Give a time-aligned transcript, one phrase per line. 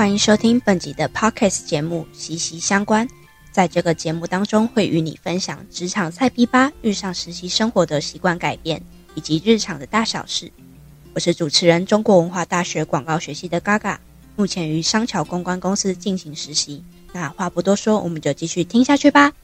[0.00, 3.06] 欢迎收听本集的 Podcast 节目《息息相关》。
[3.52, 8.82] 在这个节目当中，会与你分享职场菜逼吧遇上实习生活的习惯改变，
[9.14, 10.50] 以及日常的大小事。
[11.12, 13.98] 我是主持人，中国文化大学广告学系的 Gaga，
[14.36, 16.82] 目前于商桥公关公司进行实习。
[17.12, 19.34] 那话不多说，我们就继续听下去吧。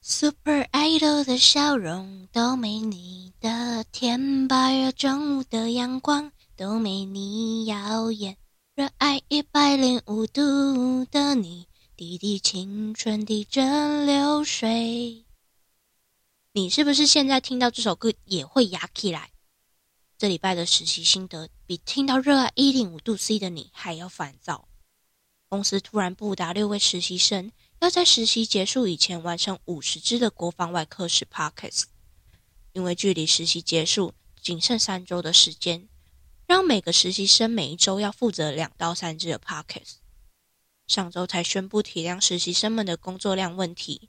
[0.00, 8.36] Super Idol 的笑容都没你的甜，八月正午的阳光都没你耀眼。
[8.74, 15.24] 热爱一百零五度的你，滴滴青春的蒸馏水。
[16.52, 19.30] 你是不是现在听到这首歌也会哑起来？
[20.18, 24.66] 这礼拜的实习心得比听到热爱一零五度 C 的你还要烦躁。
[25.48, 27.52] 公司突然布达六位实习生。
[27.82, 31.86] 要在实习结束以前完成五十支的国防外科史 podcast，
[32.74, 35.88] 因为距离实习结束仅剩三周的时间，
[36.46, 39.94] 让每个实习生每一周要负责两到三支的 podcast。
[40.86, 44.08] 上周才宣布体谅实习生们的工作量问题，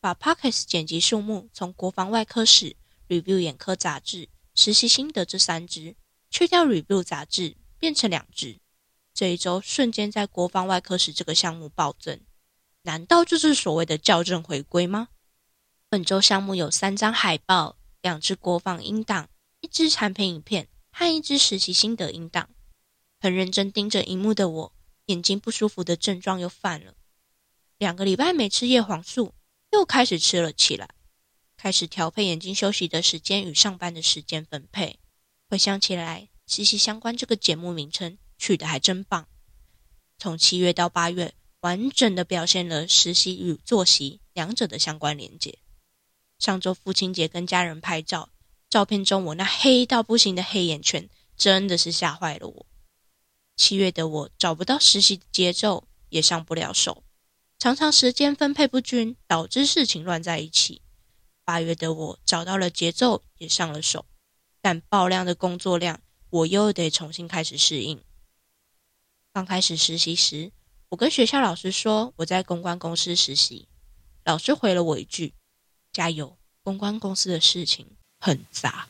[0.00, 2.74] 把 podcast 剪辑数目从国防外科史、
[3.06, 5.94] review 眼科杂志、实习心得这三支，
[6.30, 8.58] 去掉 review 杂志，变成两支。
[9.12, 12.18] 这一周瞬间在国防外科史这个项目暴增。
[12.82, 15.08] 难道就是所谓的校正回归吗？
[15.90, 19.28] 本周项目有三张海报、两支国防音档、
[19.60, 22.48] 一支产品影片和一支实习心得音档。
[23.20, 24.72] 很认真盯着荧幕的我，
[25.06, 26.94] 眼睛不舒服的症状又犯了。
[27.76, 29.34] 两个礼拜没吃叶黄素，
[29.72, 30.88] 又开始吃了起来。
[31.58, 34.98] 开始调配眼睛休息的时间与上班的时间分配。
[35.50, 39.28] 回想起来，息息相关这个节目名称取得还真棒。
[40.16, 41.34] 从七月到八月。
[41.60, 45.58] 完整的表现了实习与作息两者的相关连接。
[46.38, 48.30] 上周父亲节跟家人拍照，
[48.70, 52.66] 照片中我那黑到不行的黑眼圈，真的是吓坏了我。
[53.56, 57.04] 七月的我找不到实习的节奏，也上不了手，
[57.58, 60.80] 常常时间分配不均，导致事情乱在一起。
[61.44, 64.06] 八月的我找到了节奏，也上了手，
[64.62, 66.00] 但爆量的工作量，
[66.30, 68.00] 我又得重新开始适应。
[69.34, 70.52] 刚开始实习时。
[70.90, 73.68] 我跟学校老师说我在公关公司实习，
[74.24, 75.34] 老师回了我一句
[75.92, 77.86] ：“加油，公关公司的事情
[78.18, 78.88] 很杂。”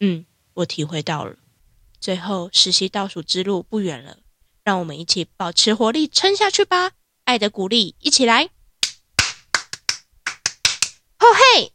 [0.00, 1.36] 嗯，我体会到了。
[2.00, 4.18] 最后实习倒数之路不远了，
[4.64, 6.90] 让我们一起保持活力，撑下去吧！
[7.26, 8.50] 爱的鼓励，一起来！
[11.16, 11.72] 吼嘿！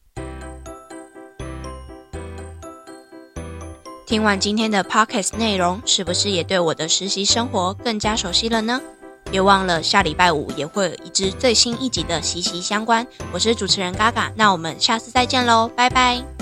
[4.06, 8.82] 听完今天的 podcast 内容，是不是也对我的实习生活更加熟悉了呢？
[9.32, 13.06] 别忘了下礼拜五也会有一支最新一集的息息相关。
[13.32, 16.39] 我是主持人嘎嘎，那我们下次再见喽，拜拜。